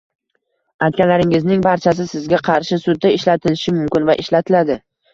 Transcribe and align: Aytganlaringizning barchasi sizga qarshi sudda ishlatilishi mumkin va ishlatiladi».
Aytganlaringizning 0.87 1.61
barchasi 1.69 2.07
sizga 2.15 2.41
qarshi 2.49 2.83
sudda 2.89 3.15
ishlatilishi 3.21 3.79
mumkin 3.81 4.13
va 4.13 4.21
ishlatiladi». 4.29 4.85